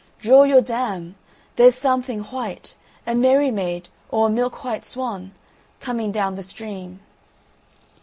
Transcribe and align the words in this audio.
draw 0.19 0.41
your 0.41 0.61
dam. 0.63 1.13
There's 1.57 1.75
something 1.75 2.21
white 2.23 2.73
a 3.05 3.13
merry 3.13 3.51
maid 3.51 3.87
or 4.09 4.25
a 4.25 4.31
milk 4.31 4.63
white 4.63 4.83
swan 4.83 5.31
coming 5.79 6.11
down 6.11 6.33
the 6.33 6.41
stream." 6.41 7.01